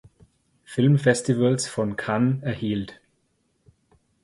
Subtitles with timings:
[0.65, 2.99] Filmfestivals von Cannes erhielt.